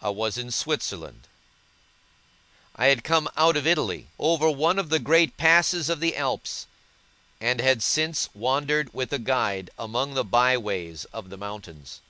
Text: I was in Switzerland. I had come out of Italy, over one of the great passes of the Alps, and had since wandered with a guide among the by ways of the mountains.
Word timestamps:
I 0.00 0.08
was 0.08 0.38
in 0.38 0.52
Switzerland. 0.52 1.26
I 2.76 2.86
had 2.86 3.02
come 3.02 3.28
out 3.36 3.56
of 3.56 3.66
Italy, 3.66 4.06
over 4.16 4.48
one 4.48 4.78
of 4.78 4.88
the 4.88 5.00
great 5.00 5.36
passes 5.36 5.88
of 5.90 5.98
the 5.98 6.16
Alps, 6.16 6.68
and 7.40 7.60
had 7.60 7.82
since 7.82 8.28
wandered 8.34 8.94
with 8.94 9.12
a 9.12 9.18
guide 9.18 9.70
among 9.76 10.14
the 10.14 10.22
by 10.22 10.56
ways 10.56 11.06
of 11.06 11.28
the 11.28 11.36
mountains. 11.36 12.00